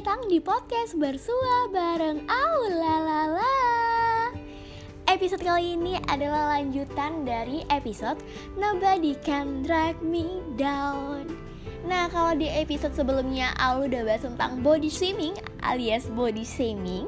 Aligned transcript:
datang 0.00 0.32
di 0.32 0.40
podcast 0.40 0.96
Bersua 0.96 1.68
bareng 1.68 2.24
Aulalala. 2.24 3.52
Episode 5.04 5.44
kali 5.44 5.76
ini 5.76 6.00
adalah 6.08 6.56
lanjutan 6.56 7.28
dari 7.28 7.68
episode 7.68 8.16
Nobody 8.56 9.12
Can 9.20 9.60
Drag 9.60 10.00
Me 10.00 10.40
Down. 10.56 11.28
Nah 11.84 12.08
kalau 12.08 12.32
di 12.32 12.48
episode 12.48 12.96
sebelumnya 12.96 13.52
Aul 13.60 13.92
udah 13.92 14.08
bahas 14.08 14.24
tentang 14.24 14.64
body 14.64 14.88
shaming 14.88 15.36
alias 15.60 16.08
body 16.08 16.48
shaming 16.48 17.04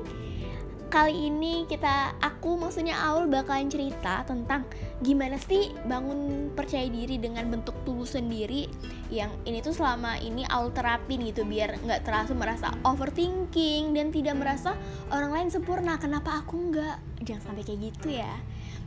kali 0.92 1.32
ini 1.32 1.64
kita 1.64 2.20
aku 2.20 2.60
maksudnya 2.60 2.92
Aul 3.08 3.24
bakalan 3.24 3.72
cerita 3.72 4.28
tentang 4.28 4.68
gimana 5.00 5.40
sih 5.40 5.72
bangun 5.88 6.52
percaya 6.52 6.84
diri 6.84 7.16
dengan 7.16 7.48
bentuk 7.48 7.72
tubuh 7.88 8.04
sendiri 8.04 8.68
yang 9.08 9.32
ini 9.48 9.64
tuh 9.64 9.72
selama 9.72 10.20
ini 10.20 10.44
Aul 10.52 10.68
terapin 10.76 11.24
gitu 11.24 11.48
biar 11.48 11.80
nggak 11.80 12.04
terasa 12.04 12.36
merasa 12.36 12.76
overthinking 12.84 13.96
dan 13.96 14.12
tidak 14.12 14.36
merasa 14.36 14.76
orang 15.08 15.32
lain 15.32 15.48
sempurna. 15.48 15.96
Kenapa 15.96 16.44
aku 16.44 16.60
nggak? 16.60 17.24
Jangan 17.24 17.40
sampai 17.40 17.64
kayak 17.64 17.80
gitu 17.88 18.12
ya. 18.12 18.36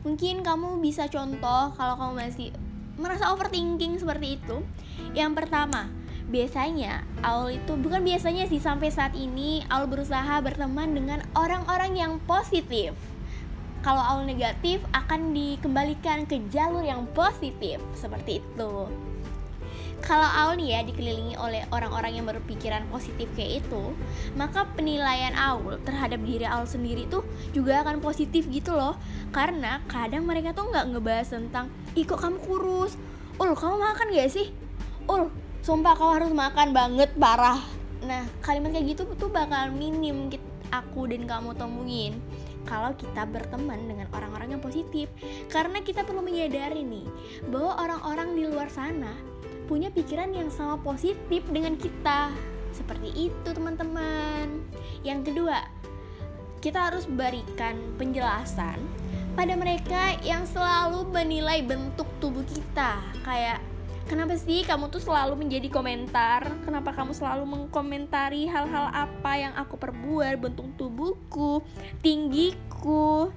Mungkin 0.06 0.46
kamu 0.46 0.78
bisa 0.78 1.10
contoh 1.10 1.74
kalau 1.74 1.98
kamu 1.98 2.22
masih 2.22 2.54
merasa 3.02 3.34
overthinking 3.34 3.98
seperti 3.98 4.38
itu. 4.38 4.62
Yang 5.10 5.42
pertama 5.42 5.90
biasanya 6.26 7.06
Aul 7.22 7.58
itu 7.62 7.78
bukan 7.78 8.02
biasanya 8.02 8.50
sih 8.50 8.58
sampai 8.58 8.90
saat 8.90 9.14
ini 9.14 9.62
Aul 9.70 9.86
berusaha 9.86 10.42
berteman 10.42 10.90
dengan 10.94 11.22
orang-orang 11.38 11.94
yang 11.94 12.12
positif. 12.26 12.94
Kalau 13.86 14.02
Aul 14.02 14.26
negatif 14.26 14.82
akan 14.90 15.30
dikembalikan 15.30 16.26
ke 16.26 16.42
jalur 16.50 16.82
yang 16.82 17.06
positif 17.14 17.78
seperti 17.94 18.42
itu. 18.42 18.90
Kalau 20.02 20.28
Aul 20.28 20.58
nih 20.58 20.76
ya 20.76 20.80
dikelilingi 20.86 21.34
oleh 21.38 21.66
orang-orang 21.70 22.18
yang 22.18 22.26
berpikiran 22.26 22.86
positif 22.90 23.26
kayak 23.34 23.66
itu, 23.66 23.94
maka 24.34 24.66
penilaian 24.74 25.34
Aul 25.34 25.78
terhadap 25.82 26.22
diri 26.22 26.46
Aul 26.46 26.66
sendiri 26.66 27.06
tuh 27.06 27.26
juga 27.54 27.82
akan 27.86 28.02
positif 28.02 28.46
gitu 28.50 28.74
loh. 28.74 28.98
Karena 29.30 29.82
kadang 29.86 30.26
mereka 30.26 30.54
tuh 30.54 30.70
nggak 30.70 30.94
ngebahas 30.94 31.26
tentang, 31.30 31.70
ih 31.98 32.06
kamu 32.06 32.38
kurus, 32.42 32.94
ul 33.38 33.54
kamu 33.54 33.76
makan 33.82 34.06
gak 34.14 34.30
sih, 34.30 34.54
ul 35.10 35.30
sumpah 35.66 35.98
kau 35.98 36.14
harus 36.14 36.30
makan 36.30 36.70
banget 36.70 37.10
parah. 37.18 37.58
Nah 38.06 38.22
kalimat 38.38 38.70
kayak 38.70 38.94
gitu 38.94 39.02
tuh 39.18 39.26
bakal 39.26 39.74
minim 39.74 40.30
aku 40.70 41.10
dan 41.10 41.26
kamu 41.26 41.58
temuin 41.58 42.14
kalau 42.62 42.94
kita 42.94 43.26
berteman 43.26 43.90
dengan 43.90 44.06
orang-orang 44.14 44.54
yang 44.54 44.62
positif. 44.62 45.10
Karena 45.50 45.82
kita 45.82 46.06
perlu 46.06 46.22
menyadari 46.22 46.86
nih 46.86 47.10
bahwa 47.50 47.82
orang-orang 47.82 48.38
di 48.38 48.46
luar 48.46 48.70
sana 48.70 49.10
punya 49.66 49.90
pikiran 49.90 50.30
yang 50.30 50.54
sama 50.54 50.78
positif 50.78 51.42
dengan 51.50 51.74
kita. 51.74 52.30
Seperti 52.70 53.26
itu 53.26 53.48
teman-teman. 53.50 54.62
Yang 55.02 55.34
kedua 55.34 55.66
kita 56.62 56.94
harus 56.94 57.10
berikan 57.10 57.74
penjelasan 57.98 58.78
pada 59.34 59.58
mereka 59.58 60.14
yang 60.22 60.46
selalu 60.46 61.10
menilai 61.10 61.58
bentuk 61.66 62.06
tubuh 62.22 62.46
kita. 62.46 63.02
Kayak 63.26 63.55
Kenapa 64.06 64.38
sih 64.38 64.62
kamu 64.62 64.86
tuh 64.86 65.02
selalu 65.02 65.34
menjadi 65.34 65.66
komentar? 65.66 66.46
Kenapa 66.62 66.94
kamu 66.94 67.10
selalu 67.10 67.42
mengkomentari 67.42 68.46
hal-hal 68.46 68.86
apa 68.94 69.32
yang 69.34 69.50
aku 69.58 69.74
perbuat, 69.74 70.38
bentuk 70.38 70.70
tubuhku, 70.78 71.66
tinggiku, 72.06 73.34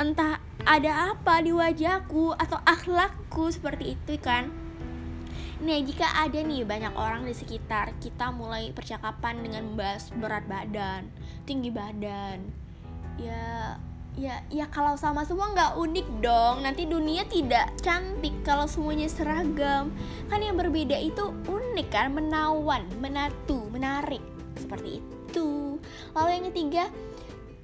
entah 0.00 0.40
ada 0.64 1.12
apa 1.12 1.44
di 1.44 1.52
wajahku 1.52 2.32
atau 2.32 2.56
akhlakku 2.64 3.52
seperti 3.52 3.92
itu 3.92 4.16
kan? 4.16 4.48
Nah, 5.60 5.80
jika 5.84 6.08
ada 6.16 6.40
nih 6.40 6.64
banyak 6.64 6.96
orang 6.96 7.28
di 7.28 7.36
sekitar 7.36 7.92
kita 8.00 8.32
mulai 8.32 8.72
percakapan 8.72 9.44
dengan 9.44 9.68
membahas 9.68 10.08
berat 10.16 10.48
badan, 10.48 11.12
tinggi 11.44 11.68
badan, 11.68 12.40
ya 13.20 13.76
ya 14.16 14.40
ya 14.48 14.64
kalau 14.72 14.96
sama 14.96 15.22
semua 15.28 15.52
nggak 15.52 15.76
unik 15.76 16.08
dong. 16.24 16.64
Nanti 16.64 16.88
dunia 16.88 17.28
tidak 17.28 17.76
cantik 17.84 18.32
kalau 18.42 18.64
semuanya 18.64 19.06
seragam. 19.06 19.92
Kan 20.32 20.40
yang 20.40 20.56
berbeda 20.56 20.96
itu 20.96 21.30
unik 21.46 21.88
kan 21.92 22.10
menawan 22.16 22.88
menatu 22.98 23.68
menarik. 23.70 24.24
Seperti 24.56 25.04
itu. 25.04 25.76
Lalu 26.16 26.30
yang 26.32 26.44
ketiga 26.48 26.84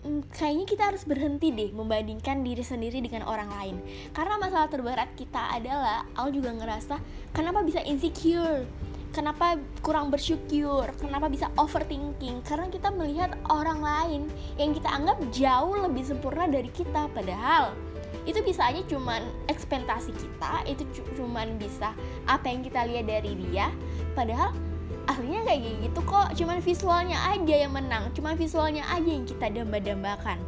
hmm, 0.05 0.29
kayaknya 0.29 0.67
kita 0.69 0.83
harus 0.93 1.03
berhenti 1.09 1.49
deh 1.51 1.73
membandingkan 1.73 2.45
diri 2.45 2.63
sendiri 2.63 3.01
dengan 3.01 3.25
orang 3.25 3.49
lain. 3.49 3.77
Karena 4.13 4.37
masalah 4.37 4.69
terberat 4.69 5.17
kita 5.17 5.57
adalah 5.57 6.05
aku 6.13 6.37
juga 6.37 6.53
ngerasa 6.53 7.01
kenapa 7.33 7.65
bisa 7.65 7.81
insecure 7.81 8.69
kenapa 9.13 9.61
kurang 9.85 10.09
bersyukur, 10.09 10.89
kenapa 10.97 11.29
bisa 11.29 11.53
overthinking? 11.61 12.41
Karena 12.43 12.67
kita 12.73 12.89
melihat 12.91 13.37
orang 13.53 13.85
lain 13.85 14.23
yang 14.57 14.73
kita 14.73 14.89
anggap 14.89 15.21
jauh 15.31 15.77
lebih 15.77 16.03
sempurna 16.03 16.49
dari 16.49 16.73
kita, 16.73 17.07
padahal 17.13 17.77
itu 18.25 18.41
bisa 18.41 18.73
aja 18.73 18.81
cuman 18.89 19.23
ekspektasi 19.53 20.17
kita, 20.17 20.65
itu 20.65 20.83
cuman 21.15 21.61
bisa 21.61 21.93
apa 22.25 22.49
yang 22.49 22.65
kita 22.65 22.89
lihat 22.89 23.05
dari 23.07 23.37
dia, 23.37 23.69
padahal 24.17 24.57
aslinya 25.11 25.45
kayak 25.45 25.61
gitu 25.85 26.01
kok, 26.09 26.33
cuman 26.33 26.59
visualnya 26.65 27.19
aja 27.29 27.55
yang 27.69 27.73
menang, 27.77 28.09
cuman 28.17 28.35
visualnya 28.35 28.83
aja 28.89 29.11
yang 29.11 29.29
kita 29.29 29.47
damba-dambakan. 29.53 30.41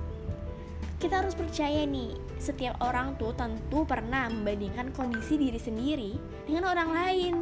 Kita 1.02 1.20
harus 1.20 1.36
percaya 1.36 1.84
nih, 1.84 2.16
setiap 2.40 2.80
orang 2.80 3.18
tuh 3.20 3.34
tentu 3.36 3.84
pernah 3.84 4.30
membandingkan 4.30 4.94
kondisi 4.96 5.36
diri 5.36 5.60
sendiri 5.60 6.12
dengan 6.48 6.72
orang 6.72 6.90
lain 6.96 7.34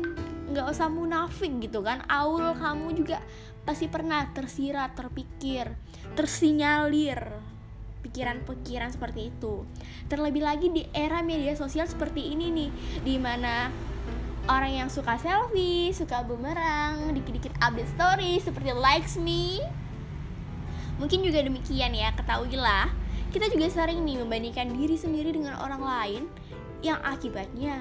nggak 0.52 0.68
usah 0.68 0.92
munafik 0.92 1.50
gitu 1.64 1.80
kan. 1.80 2.04
Aul 2.06 2.52
kamu 2.56 2.94
juga 2.94 3.18
pasti 3.62 3.86
pernah 3.86 4.26
tersirat 4.34 4.98
terpikir 4.98 5.70
tersinyalir 6.12 7.18
pikiran-pikiran 8.02 8.90
seperti 8.92 9.30
itu. 9.30 9.64
Terlebih 10.10 10.42
lagi 10.42 10.68
di 10.68 10.82
era 10.92 11.22
media 11.22 11.54
sosial 11.54 11.86
seperti 11.86 12.34
ini 12.34 12.50
nih 12.50 12.70
di 13.06 13.16
mana 13.16 13.70
orang 14.50 14.84
yang 14.84 14.88
suka 14.90 15.14
selfie 15.22 15.94
suka 15.94 16.26
bumerang 16.26 17.14
dikit-dikit 17.14 17.54
update 17.62 17.90
story 17.94 18.42
seperti 18.42 18.74
likes 18.74 19.14
me. 19.16 19.62
Mungkin 20.98 21.22
juga 21.22 21.40
demikian 21.42 21.94
ya 21.94 22.10
ketahuilah. 22.14 22.90
Kita 23.32 23.48
juga 23.48 23.72
sering 23.72 24.04
nih 24.04 24.20
membandingkan 24.20 24.76
diri 24.76 24.98
sendiri 24.98 25.32
dengan 25.32 25.56
orang 25.56 25.80
lain 25.80 26.22
yang 26.84 27.00
akibatnya 27.00 27.80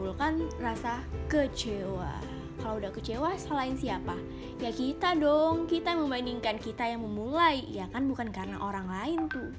menimbulkan 0.00 0.48
rasa 0.64 1.04
kecewa. 1.28 2.08
Kalau 2.56 2.80
udah 2.80 2.88
kecewa, 2.88 3.36
salahin 3.36 3.76
siapa? 3.76 4.16
Ya 4.56 4.72
kita 4.72 5.12
dong, 5.12 5.68
kita 5.68 5.92
membandingkan 5.92 6.56
kita 6.56 6.88
yang 6.88 7.04
memulai, 7.04 7.68
ya 7.68 7.84
kan 7.92 8.08
bukan 8.08 8.32
karena 8.32 8.56
orang 8.64 8.88
lain 8.88 9.28
tuh. 9.28 9.52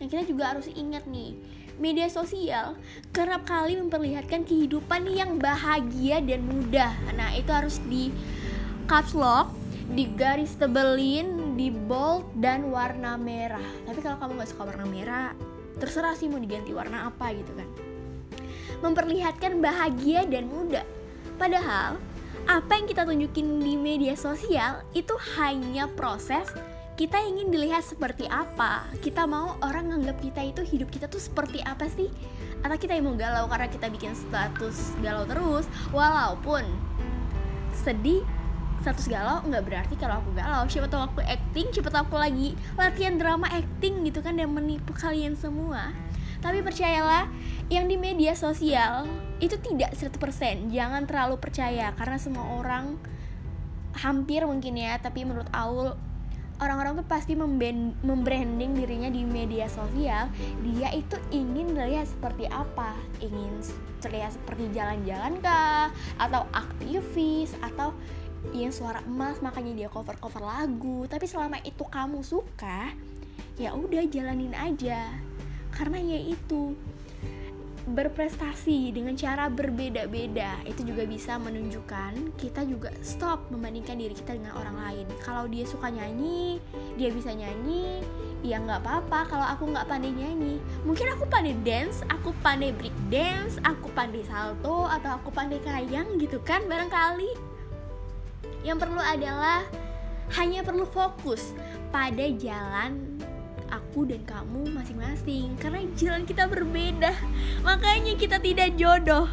Nah 0.00 0.08
kita 0.08 0.24
juga 0.24 0.56
harus 0.56 0.64
ingat 0.72 1.04
nih, 1.04 1.36
media 1.76 2.08
sosial 2.08 2.72
kerap 3.12 3.44
kali 3.44 3.76
memperlihatkan 3.76 4.48
kehidupan 4.48 5.12
yang 5.12 5.36
bahagia 5.36 6.24
dan 6.24 6.40
mudah. 6.48 6.96
Nah 7.12 7.36
itu 7.36 7.52
harus 7.52 7.76
di 7.84 8.08
caps 8.88 9.12
lock, 9.12 9.52
di 9.92 10.08
garis 10.16 10.56
tebelin, 10.56 11.52
di 11.60 11.68
bold 11.68 12.32
dan 12.40 12.72
warna 12.72 13.20
merah. 13.20 13.64
Tapi 13.84 14.00
kalau 14.00 14.16
kamu 14.16 14.40
nggak 14.40 14.50
suka 14.56 14.72
warna 14.72 14.88
merah, 14.88 15.36
terserah 15.76 16.16
sih 16.16 16.32
mau 16.32 16.40
diganti 16.40 16.72
warna 16.72 17.12
apa 17.12 17.36
gitu 17.36 17.52
kan 17.52 17.95
memperlihatkan 18.80 19.58
bahagia 19.60 20.24
dan 20.28 20.48
muda. 20.50 20.82
Padahal, 21.36 22.00
apa 22.46 22.72
yang 22.78 22.86
kita 22.86 23.02
tunjukin 23.02 23.58
di 23.58 23.74
media 23.74 24.14
sosial 24.14 24.86
itu 24.94 25.12
hanya 25.34 25.90
proses 25.90 26.46
kita 26.96 27.20
ingin 27.20 27.52
dilihat 27.52 27.84
seperti 27.84 28.24
apa. 28.24 28.88
Kita 29.04 29.28
mau 29.28 29.60
orang 29.60 29.92
nganggap 29.92 30.16
kita 30.16 30.40
itu 30.48 30.64
hidup 30.64 30.88
kita 30.88 31.12
tuh 31.12 31.20
seperti 31.20 31.60
apa 31.60 31.84
sih? 31.92 32.08
Atau 32.64 32.80
kita 32.80 32.96
yang 32.96 33.12
mau 33.12 33.16
galau 33.20 33.44
karena 33.52 33.68
kita 33.68 33.92
bikin 33.92 34.16
status 34.16 34.96
galau 35.04 35.28
terus 35.28 35.68
walaupun 35.92 36.64
sedih 37.84 38.24
status 38.80 39.12
galau 39.12 39.44
nggak 39.44 39.64
berarti 39.68 39.94
kalau 40.00 40.24
aku 40.24 40.32
galau. 40.32 40.64
Siapa 40.64 40.88
tahu 40.88 41.02
aku 41.04 41.20
acting 41.20 41.68
siapa 41.68 41.92
tahu 41.92 42.08
aku 42.08 42.16
lagi 42.16 42.56
latihan 42.80 43.20
drama 43.20 43.44
acting 43.52 44.00
gitu 44.08 44.24
kan 44.24 44.40
dan 44.40 44.48
menipu 44.56 44.96
kalian 44.96 45.36
semua 45.36 45.92
tapi 46.40 46.60
percayalah 46.64 47.28
yang 47.72 47.90
di 47.90 47.98
media 47.98 48.32
sosial 48.38 49.10
itu 49.42 49.58
tidak 49.60 49.92
100% 49.98 50.70
jangan 50.72 51.04
terlalu 51.04 51.36
percaya 51.36 51.92
karena 51.98 52.16
semua 52.16 52.46
orang 52.56 52.96
hampir 53.96 54.44
mungkin 54.44 54.76
ya 54.76 55.00
tapi 55.00 55.24
menurut 55.24 55.48
Aul 55.52 55.96
orang-orang 56.56 57.04
tuh 57.04 57.08
pasti 57.08 57.36
membranding 57.36 58.72
dirinya 58.72 59.12
di 59.12 59.28
media 59.28 59.68
sosial. 59.68 60.32
Dia 60.64 60.88
itu 60.96 61.16
ingin 61.28 61.76
terlihat 61.76 62.08
seperti 62.08 62.48
apa? 62.48 62.96
Ingin 63.20 63.60
terlihat 64.00 64.32
seperti 64.32 64.72
jalan-jalan 64.72 65.36
kah? 65.44 65.92
Atau 66.16 66.48
aktivis? 66.56 67.52
Atau 67.60 67.92
yang 68.56 68.72
suara 68.72 69.04
emas 69.04 69.42
makanya 69.44 69.84
dia 69.84 69.88
cover-cover 69.92 70.40
lagu. 70.40 71.04
Tapi 71.04 71.28
selama 71.28 71.60
itu 71.60 71.84
kamu 71.84 72.24
suka 72.24 72.92
ya 73.56 73.72
udah 73.72 74.04
jalanin 74.12 74.52
aja 74.52 75.16
karena 75.76 76.00
ya 76.00 76.20
itu 76.32 76.72
berprestasi 77.86 78.90
dengan 78.90 79.14
cara 79.14 79.46
berbeda-beda 79.46 80.58
itu 80.66 80.82
juga 80.82 81.06
bisa 81.06 81.38
menunjukkan 81.38 82.34
kita 82.34 82.66
juga 82.66 82.90
stop 82.98 83.46
membandingkan 83.54 83.94
diri 83.94 84.10
kita 84.10 84.34
dengan 84.34 84.58
orang 84.58 84.74
lain. 84.74 85.06
Kalau 85.22 85.46
dia 85.46 85.62
suka 85.62 85.94
nyanyi 85.94 86.58
dia 86.98 87.14
bisa 87.14 87.30
nyanyi 87.30 88.02
ya 88.42 88.58
nggak 88.58 88.82
apa-apa. 88.82 89.30
Kalau 89.30 89.46
aku 89.46 89.70
nggak 89.70 89.86
pandai 89.86 90.10
nyanyi 90.10 90.58
mungkin 90.82 91.14
aku 91.14 91.30
pandai 91.30 91.54
dance 91.62 92.02
aku 92.10 92.34
pandai 92.42 92.74
break 92.74 92.96
dance 93.06 93.62
aku 93.62 93.86
pandai 93.94 94.26
salto 94.26 94.90
atau 94.90 95.22
aku 95.22 95.30
pandai 95.30 95.62
kayang 95.62 96.18
gitu 96.18 96.42
kan 96.42 96.66
barangkali. 96.66 97.38
Yang 98.66 98.82
perlu 98.82 98.98
adalah 98.98 99.62
hanya 100.34 100.66
perlu 100.66 100.82
fokus 100.90 101.54
pada 101.94 102.26
jalan 102.34 103.22
aku 103.70 104.06
dan 104.08 104.22
kamu 104.24 104.70
masing-masing 104.72 105.54
karena 105.58 105.82
jalan 105.98 106.22
kita 106.24 106.46
berbeda. 106.46 107.12
Makanya 107.66 108.14
kita 108.18 108.40
tidak 108.40 108.74
jodoh. 108.78 109.26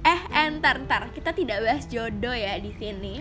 Eh 0.00 0.20
entar 0.32 0.80
entar 0.80 1.12
kita 1.12 1.36
tidak 1.36 1.60
bahas 1.60 1.84
jodoh 1.88 2.32
ya 2.32 2.56
di 2.56 2.72
sini. 2.76 3.20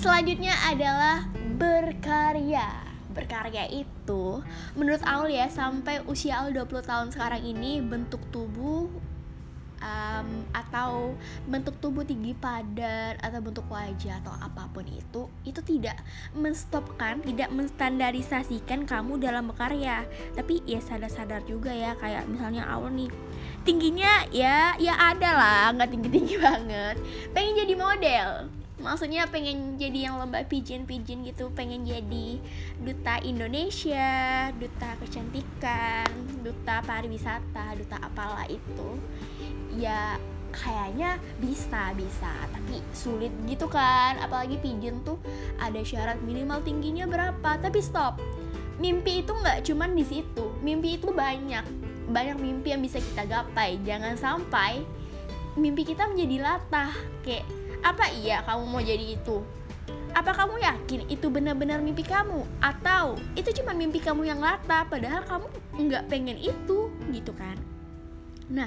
Selanjutnya 0.00 0.56
adalah 0.64 1.28
berkarya. 1.60 2.88
Berkarya 3.12 3.68
itu 3.68 4.40
menurut 4.78 5.02
Aul 5.04 5.34
ya 5.34 5.50
sampai 5.50 6.00
usia 6.08 6.40
Aul 6.40 6.56
20 6.56 6.80
tahun 6.86 7.08
sekarang 7.12 7.42
ini 7.44 7.84
bentuk 7.84 8.22
tubuh 8.32 8.88
um, 9.80 10.44
atau 10.52 11.16
bentuk 11.48 11.76
tubuh 11.80 12.04
tinggi 12.04 12.36
padan 12.36 13.16
atau 13.20 13.40
bentuk 13.40 13.66
wajah 13.68 14.20
atau 14.22 14.32
apa 14.38 14.68
pun 14.70 14.84
itu 14.86 15.26
itu 15.42 15.60
tidak 15.64 15.98
menstopkan 16.36 17.20
tidak 17.24 17.50
menstandarisasikan 17.50 18.86
kamu 18.86 19.18
dalam 19.20 19.50
berkarya. 19.50 20.06
Tapi 20.36 20.62
ya 20.68 20.80
sadar-sadar 20.80 21.44
juga 21.48 21.72
ya 21.72 21.96
kayak 21.98 22.28
misalnya 22.28 22.68
awal 22.68 22.92
nih 22.92 23.10
tingginya 23.64 24.24
ya 24.32 24.72
ya 24.80 24.94
ada 24.96 25.30
lah 25.36 25.64
nggak 25.74 25.90
tinggi 25.90 26.08
tinggi 26.12 26.36
banget. 26.44 26.96
Pengen 27.32 27.54
jadi 27.66 27.74
model. 27.74 28.28
Maksudnya 28.80 29.28
pengen 29.28 29.76
jadi 29.76 30.08
yang 30.08 30.16
lomba 30.16 30.40
pigeon-pigeon 30.48 31.28
gitu 31.28 31.52
pengen 31.52 31.84
jadi 31.84 32.40
duta 32.80 33.20
Indonesia 33.20 34.48
duta 34.56 34.96
kecantikan 34.96 36.08
duta 36.50 36.82
pariwisata 36.82 37.78
duta 37.78 37.96
apalah 38.02 38.50
itu 38.50 38.98
ya 39.78 40.18
kayaknya 40.50 41.16
bisa 41.38 41.94
bisa. 41.94 42.32
Tapi 42.50 42.82
sulit 42.90 43.30
gitu 43.46 43.70
kan 43.70 44.18
apalagi 44.18 44.58
pigeon 44.58 45.00
tuh 45.06 45.16
ada 45.62 45.78
syarat 45.86 46.18
minimal 46.26 46.58
tingginya 46.66 47.06
berapa. 47.06 47.62
Tapi 47.62 47.78
stop 47.78 48.18
mimpi 48.82 49.22
itu 49.22 49.30
nggak 49.30 49.62
cuman 49.70 49.94
di 49.94 50.04
situ. 50.04 50.50
Mimpi 50.60 50.98
itu 50.98 51.14
banyak 51.14 51.64
banyak 52.10 52.36
mimpi 52.42 52.74
yang 52.74 52.82
bisa 52.82 52.98
kita 52.98 53.24
gapai. 53.30 53.78
Jangan 53.86 54.18
sampai 54.18 54.82
mimpi 55.54 55.86
kita 55.86 56.10
menjadi 56.10 56.42
latah 56.42 56.90
kayak 57.22 57.46
apa 57.80 58.12
iya 58.18 58.42
kamu 58.44 58.64
mau 58.66 58.82
jadi 58.82 59.16
itu? 59.16 59.40
Apa 60.14 60.34
kamu 60.34 60.60
yakin 60.60 61.00
itu 61.08 61.26
benar-benar 61.30 61.78
mimpi 61.80 62.02
kamu? 62.02 62.42
Atau 62.60 63.18
itu 63.38 63.50
cuma 63.62 63.72
mimpi 63.72 64.02
kamu 64.02 64.26
yang 64.26 64.40
lata 64.42 64.86
padahal 64.86 65.22
kamu 65.24 65.46
nggak 65.88 66.06
pengen 66.10 66.38
itu 66.38 66.90
gitu 67.14 67.32
kan? 67.34 67.56
Nah, 68.50 68.66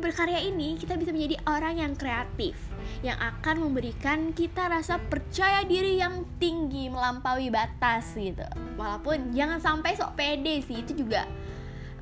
berkarya 0.00 0.40
ini 0.40 0.80
kita 0.80 0.96
bisa 0.96 1.12
menjadi 1.12 1.36
orang 1.44 1.76
yang 1.76 1.92
kreatif 1.92 2.56
yang 3.04 3.20
akan 3.20 3.68
memberikan 3.68 4.32
kita 4.32 4.64
rasa 4.66 4.96
percaya 4.96 5.60
diri 5.68 6.00
yang 6.00 6.24
tinggi 6.40 6.88
melampaui 6.88 7.52
batas 7.52 8.16
gitu. 8.16 8.48
Walaupun 8.80 9.36
jangan 9.36 9.60
sampai 9.60 9.92
sok 9.92 10.16
pede 10.16 10.64
sih 10.64 10.80
itu 10.80 11.04
juga 11.04 11.28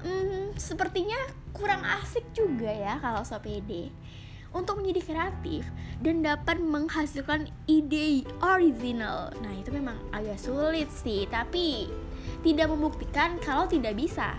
hmm, 0.07 0.55
sepertinya 0.55 1.19
kurang 1.51 1.83
asik 1.83 2.25
juga 2.37 2.71
ya 2.71 3.01
kalau 3.03 3.27
sok 3.27 3.49
pede 3.49 3.91
untuk 4.53 4.83
menjadi 4.83 5.03
kreatif 5.03 5.65
dan 6.05 6.21
dapat 6.21 6.61
menghasilkan 6.61 7.49
ide 7.67 8.27
original. 8.45 9.33
Nah, 9.41 9.53
itu 9.57 9.73
memang 9.73 9.97
agak 10.13 10.39
sulit 10.39 10.91
sih, 10.93 11.25
tapi 11.31 11.91
tidak 12.45 12.71
membuktikan 12.71 13.41
kalau 13.43 13.65
tidak 13.67 13.97
bisa. 13.97 14.37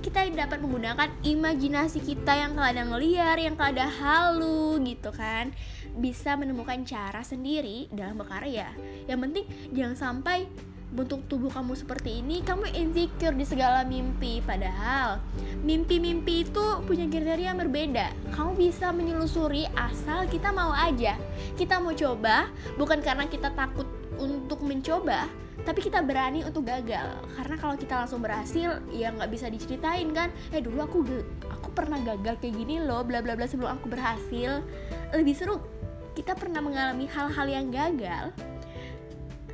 Kita 0.00 0.24
dapat 0.32 0.64
menggunakan 0.64 1.12
imajinasi 1.20 2.00
kita 2.00 2.32
yang 2.32 2.56
kadang 2.56 2.96
liar, 2.96 3.36
yang 3.36 3.52
kadang 3.52 3.92
halu 3.92 4.80
gitu 4.80 5.12
kan. 5.12 5.52
Bisa 5.92 6.40
menemukan 6.40 6.80
cara 6.88 7.20
sendiri 7.20 7.92
dalam 7.92 8.16
berkarya. 8.16 8.72
Yang 9.04 9.18
penting 9.20 9.44
jangan 9.76 9.96
sampai 10.00 10.48
bentuk 10.90 11.22
tubuh 11.30 11.50
kamu 11.54 11.78
seperti 11.78 12.18
ini, 12.18 12.42
kamu 12.42 12.66
insecure 12.74 13.34
di 13.34 13.46
segala 13.46 13.86
mimpi. 13.86 14.42
Padahal 14.42 15.22
mimpi-mimpi 15.62 16.46
itu 16.50 16.66
punya 16.82 17.06
kriteria 17.06 17.54
yang 17.54 17.60
berbeda. 17.62 18.10
Kamu 18.34 18.58
bisa 18.58 18.90
menyelusuri 18.90 19.70
asal 19.78 20.26
kita 20.26 20.50
mau 20.50 20.74
aja. 20.74 21.14
Kita 21.54 21.78
mau 21.78 21.94
coba 21.94 22.50
bukan 22.74 22.98
karena 23.00 23.30
kita 23.30 23.54
takut 23.54 23.86
untuk 24.18 24.60
mencoba, 24.66 25.30
tapi 25.62 25.80
kita 25.80 26.02
berani 26.02 26.42
untuk 26.42 26.66
gagal. 26.66 27.22
Karena 27.38 27.54
kalau 27.56 27.78
kita 27.78 27.94
langsung 28.04 28.20
berhasil, 28.20 28.82
ya 28.90 29.14
nggak 29.14 29.30
bisa 29.30 29.46
diceritain 29.46 30.10
kan. 30.10 30.34
Eh 30.50 30.58
dulu 30.58 30.82
aku 30.82 30.98
aku 31.46 31.70
pernah 31.70 32.02
gagal 32.02 32.42
kayak 32.42 32.58
gini 32.58 32.82
loh, 32.82 33.06
bla 33.06 33.22
bla 33.22 33.38
bla 33.38 33.46
sebelum 33.46 33.78
aku 33.78 33.86
berhasil. 33.94 34.60
Lebih 35.14 35.34
seru 35.38 35.62
kita 36.18 36.34
pernah 36.34 36.58
mengalami 36.58 37.06
hal-hal 37.06 37.46
yang 37.46 37.70
gagal 37.70 38.34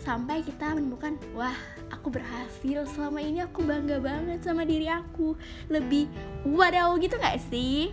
sampai 0.07 0.47
kita 0.47 0.71
menemukan 0.79 1.19
wah 1.35 1.59
aku 1.91 2.15
berhasil. 2.15 2.87
Selama 2.95 3.19
ini 3.19 3.43
aku 3.43 3.67
bangga 3.67 3.99
banget 3.99 4.39
sama 4.47 4.63
diri 4.63 4.87
aku. 4.87 5.35
Lebih 5.67 6.07
wadaw 6.47 6.95
gitu 7.03 7.19
gak 7.19 7.43
sih? 7.51 7.91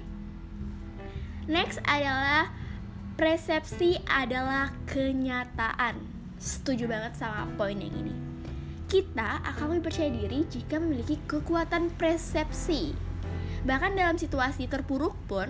Next 1.50 1.82
adalah 1.90 2.54
persepsi 3.18 3.98
adalah 4.06 4.70
kenyataan. 4.86 5.98
Setuju 6.38 6.86
banget 6.86 7.18
sama 7.18 7.50
poin 7.58 7.82
yang 7.82 7.92
ini. 7.98 8.14
Kita 8.86 9.42
akan 9.42 9.74
lebih 9.74 9.90
percaya 9.90 10.14
diri 10.14 10.46
jika 10.46 10.78
memiliki 10.78 11.18
kekuatan 11.26 11.90
persepsi. 11.98 12.94
Bahkan 13.66 13.98
dalam 13.98 14.22
situasi 14.22 14.70
terpuruk 14.70 15.18
pun 15.26 15.50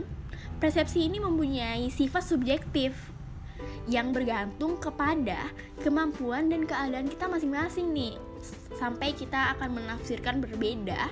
persepsi 0.64 1.12
ini 1.12 1.20
mempunyai 1.20 1.92
sifat 1.92 2.24
subjektif 2.24 3.13
yang 3.88 4.16
bergantung 4.16 4.80
kepada 4.80 5.52
kemampuan 5.84 6.48
dan 6.48 6.64
keadaan 6.64 7.08
kita 7.12 7.28
masing-masing 7.28 7.92
nih. 7.92 8.16
Sampai 8.80 9.16
kita 9.16 9.56
akan 9.58 9.80
menafsirkan 9.80 10.40
berbeda 10.40 11.12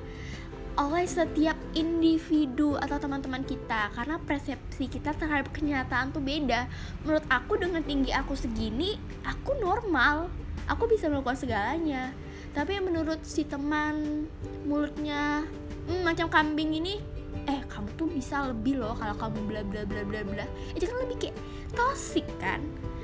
oleh 0.80 1.04
setiap 1.04 1.60
individu 1.76 2.80
atau 2.80 2.96
teman-teman 2.96 3.44
kita 3.44 3.92
karena 3.92 4.16
persepsi 4.24 4.88
kita 4.88 5.12
terhadap 5.20 5.52
kenyataan 5.52 6.16
tuh 6.16 6.24
beda. 6.24 6.72
Menurut 7.04 7.26
aku 7.28 7.60
dengan 7.60 7.84
tinggi 7.84 8.16
aku 8.16 8.40
segini 8.40 8.96
aku 9.28 9.60
normal. 9.60 10.32
Aku 10.72 10.88
bisa 10.88 11.12
melakukan 11.12 11.36
segalanya. 11.36 12.16
Tapi 12.56 12.80
menurut 12.80 13.20
si 13.28 13.44
teman 13.44 14.28
mulutnya 14.64 15.44
hmm, 15.92 16.08
macam 16.08 16.32
kambing 16.32 16.80
ini 16.80 17.04
eh 17.48 17.64
kamu 17.68 17.96
tuh 17.96 18.08
bisa 18.12 18.44
lebih 18.52 18.80
loh 18.80 18.92
kalau 18.96 19.16
kamu 19.16 19.40
bla 19.48 19.62
bla 19.68 19.84
bla 19.84 20.02
bla 20.08 20.22
bla. 20.24 20.46
Itu 20.72 20.88
kan 20.88 21.04
lebih 21.04 21.28
kayak 21.28 21.36
toxic 21.74 22.26
kan? 22.38 22.62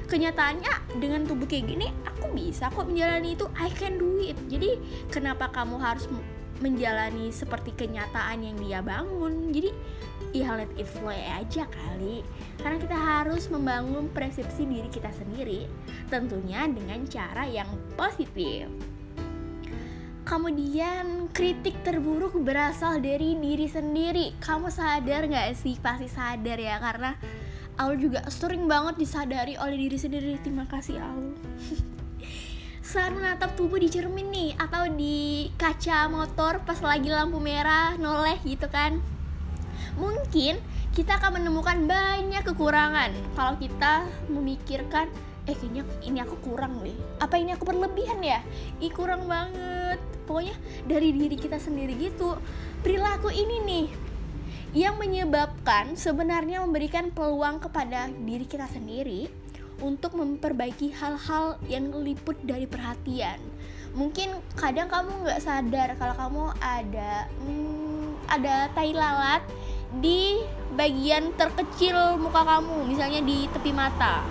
Kenyataannya 0.07 0.99
dengan 1.03 1.27
tubuh 1.27 1.43
kayak 1.43 1.67
gini 1.67 1.91
aku 2.07 2.31
bisa 2.31 2.71
kok 2.71 2.87
menjalani 2.87 3.35
itu. 3.35 3.45
I 3.59 3.67
can 3.75 3.99
do 3.99 4.23
it. 4.23 4.39
Jadi 4.47 4.79
kenapa 5.11 5.51
kamu 5.51 5.75
harus 5.79 6.07
menjalani 6.57 7.29
seperti 7.29 7.75
kenyataan 7.75 8.41
yang 8.41 8.57
dia 8.57 8.79
bangun? 8.79 9.51
Jadi 9.51 9.69
ya 10.31 10.55
let 10.55 10.71
it 10.79 10.87
flow 10.87 11.11
aja 11.11 11.67
kali. 11.67 12.23
Karena 12.59 12.77
kita 12.79 12.97
harus 12.97 13.51
membangun 13.51 14.07
persepsi 14.11 14.63
diri 14.63 14.89
kita 14.89 15.11
sendiri 15.11 15.67
tentunya 16.07 16.65
dengan 16.71 17.03
cara 17.07 17.43
yang 17.45 17.67
positif. 17.99 18.67
Kemudian 20.27 21.31
kritik 21.31 21.87
terburuk 21.87 22.35
berasal 22.43 22.99
dari 22.99 23.39
diri 23.39 23.63
sendiri. 23.63 24.35
Kamu 24.43 24.67
sadar 24.67 25.23
gak 25.23 25.55
sih? 25.55 25.79
Pasti 25.79 26.11
sadar 26.11 26.59
ya 26.59 26.75
Karena 26.83 27.15
Aul 27.77 28.01
juga 28.01 28.25
sering 28.33 28.65
banget 28.65 28.97
disadari 28.97 29.53
oleh 29.53 29.77
diri 29.77 29.97
sendiri. 30.01 30.41
Terima 30.41 30.65
kasih 30.65 30.97
Aul. 30.97 31.37
Saat 32.81 33.13
menatap 33.13 33.53
tubuh 33.59 33.77
di 33.83 33.91
cermin 33.91 34.31
nih 34.31 34.55
Atau 34.55 34.87
di 34.95 35.51
kaca 35.59 36.07
motor 36.07 36.63
pas 36.63 36.79
lagi 36.81 37.13
lampu 37.13 37.37
merah 37.37 37.93
noleh 38.01 38.41
gitu 38.41 38.65
kan. 38.65 38.97
Mungkin 39.93 40.57
kita 40.97 41.21
akan 41.21 41.37
menemukan 41.37 41.85
banyak 41.85 42.41
kekurangan 42.41 43.13
Kalau 43.37 43.53
kita 43.61 44.09
memikirkan 44.33 45.05
eh 45.45 45.55
kayaknya 45.55 45.85
ini 46.01 46.19
aku 46.25 46.35
kurang 46.41 46.81
deh. 46.81 46.97
Apa 47.21 47.37
ini 47.37 47.53
aku 47.53 47.63
berlebihan 47.69 48.19
ya? 48.25 48.41
Ih 48.81 48.89
kurang 48.89 49.29
banget. 49.29 50.01
Pokoknya 50.25 50.57
dari 50.89 51.13
diri 51.13 51.37
kita 51.37 51.61
sendiri 51.61 51.93
gitu. 51.95 52.35
Perilaku 52.81 53.31
ini 53.31 53.63
nih 53.63 54.06
yang 54.77 55.01
menyebabkan 55.01 55.97
sebenarnya 55.97 56.61
memberikan 56.61 57.09
peluang 57.09 57.57
kepada 57.57 58.13
diri 58.13 58.45
kita 58.45 58.69
sendiri 58.69 59.25
untuk 59.81 60.13
memperbaiki 60.13 60.93
hal-hal 60.93 61.57
yang 61.65 61.89
liput 62.05 62.37
dari 62.45 62.69
perhatian. 62.69 63.41
Mungkin 63.97 64.37
kadang 64.53 64.85
kamu 64.85 65.25
nggak 65.25 65.41
sadar 65.41 65.97
kalau 65.97 66.13
kamu 66.13 66.43
ada 66.61 67.25
hmm, 67.41 68.29
ada 68.29 68.69
tai 68.77 68.93
lalat 68.93 69.41
di 69.97 70.45
bagian 70.77 71.33
terkecil 71.33 72.21
muka 72.21 72.45
kamu 72.45 72.85
misalnya 72.85 73.25
di 73.25 73.49
tepi 73.49 73.73
mata. 73.73 74.21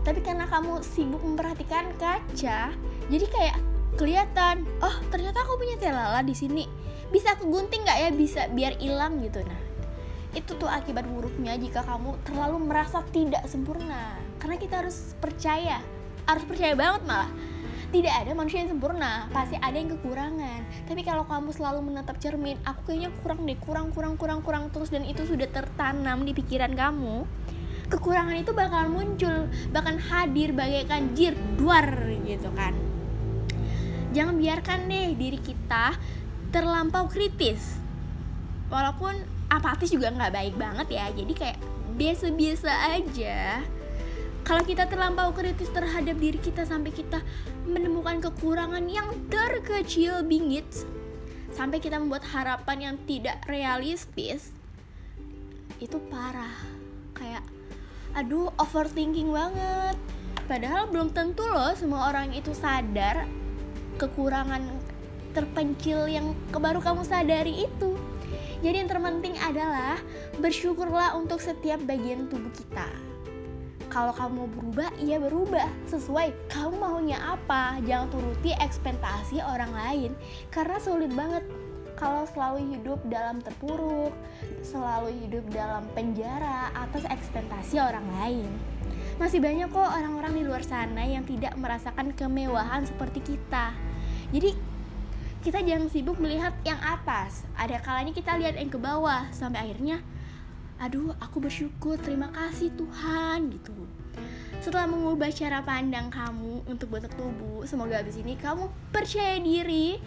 Tapi 0.00 0.24
karena 0.24 0.48
kamu 0.48 0.80
sibuk 0.80 1.20
memperhatikan 1.20 1.92
kaca 2.00 2.72
jadi 3.12 3.26
kayak 3.28 3.56
kelihatan 4.00 4.64
oh 4.80 4.96
ternyata 5.12 5.44
aku 5.44 5.60
punya 5.60 5.76
tai 5.76 5.92
lalat 5.92 6.24
di 6.24 6.32
sini 6.32 6.64
bisa 7.12 7.36
kegunting 7.36 7.84
nggak 7.84 7.98
ya? 8.00 8.10
Bisa 8.10 8.40
biar 8.50 8.74
hilang 8.80 9.20
gitu. 9.20 9.44
Nah 9.44 9.60
itu 10.32 10.56
tuh 10.56 10.68
akibat 10.68 11.04
buruknya 11.04 11.60
jika 11.60 11.84
kamu 11.84 12.16
terlalu 12.24 12.56
merasa 12.64 13.04
tidak 13.12 13.44
sempurna. 13.46 14.16
Karena 14.40 14.56
kita 14.56 14.80
harus 14.80 15.12
percaya 15.20 15.84
harus 16.24 16.44
percaya 16.48 16.72
banget 16.72 17.02
malah. 17.04 17.30
Tidak 17.92 18.08
ada 18.08 18.32
manusia 18.32 18.64
yang 18.64 18.72
sempurna 18.72 19.28
pasti 19.36 19.60
ada 19.60 19.76
yang 19.76 19.92
kekurangan. 19.92 20.88
Tapi 20.88 21.04
kalau 21.04 21.28
kamu 21.28 21.52
selalu 21.52 21.92
menatap 21.92 22.16
cermin 22.16 22.56
aku 22.64 22.88
kayaknya 22.88 23.12
kurang 23.20 23.44
deh 23.44 23.58
kurang 23.60 23.86
kurang 23.92 24.14
kurang 24.16 24.40
kurang 24.40 24.64
terus 24.72 24.88
dan 24.88 25.04
itu 25.04 25.28
sudah 25.28 25.44
tertanam 25.52 26.24
di 26.24 26.32
pikiran 26.32 26.72
kamu 26.72 27.28
kekurangan 27.92 28.40
itu 28.40 28.56
bakal 28.56 28.88
muncul 28.88 29.52
bahkan 29.68 30.00
hadir 30.00 30.56
bagaikan 30.56 31.12
jir 31.12 31.36
duar 31.60 31.92
gitu 32.24 32.48
kan. 32.56 32.72
Jangan 34.16 34.40
biarkan 34.40 34.88
deh 34.88 35.12
diri 35.12 35.36
kita 35.36 35.96
terlampau 36.52 37.08
kritis. 37.08 37.80
Walaupun 38.68 39.16
apatis 39.48 39.92
juga 39.92 40.12
nggak 40.12 40.32
baik 40.32 40.54
banget 40.56 40.88
ya 40.96 41.06
jadi 41.12 41.32
kayak 41.32 41.58
biasa-biasa 41.96 42.70
aja. 42.96 43.64
Kalau 44.42 44.62
kita 44.66 44.90
terlampau 44.90 45.30
kritis 45.32 45.70
terhadap 45.70 46.18
diri 46.18 46.36
kita 46.36 46.66
sampai 46.66 46.90
kita 46.92 47.22
menemukan 47.64 48.18
kekurangan 48.18 48.84
yang 48.90 49.08
terkecil 49.32 50.26
bingit 50.26 50.66
sampai 51.52 51.78
kita 51.78 52.00
membuat 52.00 52.24
harapan 52.32 52.92
yang 52.92 52.96
tidak 53.06 53.38
realistis 53.46 54.50
itu 55.78 56.00
parah. 56.10 56.52
Kayak 57.14 57.44
aduh 58.18 58.50
overthinking 58.58 59.30
banget. 59.30 59.96
Padahal 60.50 60.90
belum 60.90 61.14
tentu 61.14 61.46
loh 61.46 61.70
semua 61.78 62.10
orang 62.10 62.34
itu 62.34 62.50
sadar 62.50 63.24
kekurangan 63.96 64.91
terpencil 65.32 66.06
yang 66.08 66.36
baru 66.52 66.80
kamu 66.80 67.02
sadari 67.04 67.66
itu 67.66 67.96
jadi 68.62 68.86
yang 68.86 68.90
terpenting 68.92 69.34
adalah 69.42 69.98
bersyukurlah 70.38 71.18
untuk 71.18 71.42
setiap 71.42 71.82
bagian 71.82 72.30
tubuh 72.30 72.52
kita 72.54 72.86
kalau 73.92 74.16
kamu 74.16 74.48
berubah, 74.56 74.88
iya 75.04 75.20
berubah 75.20 75.68
sesuai 75.84 76.32
kamu 76.48 76.80
maunya 76.80 77.20
apa. 77.20 77.76
Jangan 77.84 78.08
turuti 78.08 78.56
ekspektasi 78.56 79.44
orang 79.44 79.68
lain 79.68 80.16
karena 80.48 80.80
sulit 80.80 81.12
banget 81.12 81.44
kalau 81.92 82.24
selalu 82.32 82.72
hidup 82.72 82.98
dalam 83.12 83.44
terpuruk, 83.44 84.16
selalu 84.64 85.12
hidup 85.22 85.44
dalam 85.52 85.84
penjara 85.92 86.72
atas 86.72 87.04
ekspektasi 87.04 87.78
orang 87.84 88.08
lain. 88.16 88.48
Masih 89.20 89.44
banyak 89.44 89.68
kok 89.68 89.92
orang-orang 89.92 90.40
di 90.40 90.42
luar 90.48 90.64
sana 90.64 91.04
yang 91.04 91.28
tidak 91.28 91.52
merasakan 91.60 92.16
kemewahan 92.16 92.88
seperti 92.88 93.36
kita. 93.36 93.76
Jadi 94.32 94.56
kita 95.42 95.58
jangan 95.58 95.90
sibuk 95.90 96.22
melihat 96.22 96.54
yang 96.62 96.78
atas. 96.78 97.42
Ada 97.58 97.82
kalanya 97.82 98.14
kita 98.14 98.38
lihat 98.38 98.54
yang 98.54 98.70
ke 98.70 98.78
bawah 98.78 99.26
sampai 99.34 99.66
akhirnya 99.66 99.98
aduh 100.82 101.14
aku 101.22 101.38
bersyukur 101.38 101.98
terima 101.98 102.30
kasih 102.30 102.70
Tuhan 102.78 103.50
gitu. 103.50 103.74
Setelah 104.62 104.86
mengubah 104.86 105.34
cara 105.34 105.58
pandang 105.62 106.10
kamu 106.10 106.66
untuk 106.70 106.94
bentuk 106.94 107.10
tubuh 107.18 107.66
semoga 107.66 107.98
abis 107.98 108.22
ini 108.22 108.38
kamu 108.38 108.70
percaya 108.94 109.42
diri. 109.42 109.98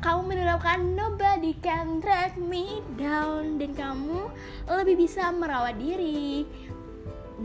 Kamu 0.00 0.24
menerapkan 0.24 0.96
nobody 0.96 1.52
can 1.60 2.00
drag 2.00 2.40
me 2.40 2.80
down 2.96 3.60
dan 3.60 3.76
kamu 3.76 4.32
lebih 4.64 5.04
bisa 5.04 5.28
merawat 5.28 5.76
diri. 5.76 6.48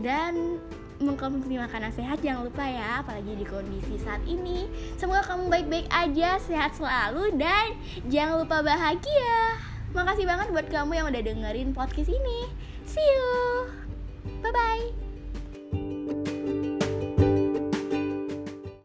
Dan 0.00 0.56
mengkonsumsi 1.00 1.60
makanan 1.60 1.92
sehat 1.92 2.24
jangan 2.24 2.48
lupa 2.48 2.64
ya 2.64 3.04
apalagi 3.04 3.36
di 3.36 3.44
kondisi 3.44 4.00
saat 4.00 4.22
ini. 4.24 4.68
Semoga 4.96 5.24
kamu 5.24 5.52
baik-baik 5.52 5.88
aja 5.92 6.40
sehat 6.40 6.76
selalu 6.76 7.36
dan 7.36 7.76
jangan 8.08 8.44
lupa 8.44 8.64
bahagia. 8.64 9.60
Makasih 9.92 10.28
banget 10.28 10.48
buat 10.52 10.66
kamu 10.68 10.92
yang 10.96 11.06
udah 11.08 11.22
dengerin 11.22 11.70
podcast 11.72 12.12
ini. 12.12 12.48
See 12.88 13.02
you. 13.02 13.72
Bye 14.42 14.52
bye 14.52 15.05